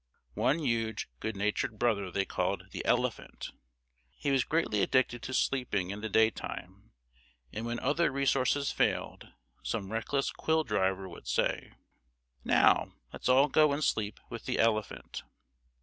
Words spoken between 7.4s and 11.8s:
and when other resources failed, some reckless quill driver would say: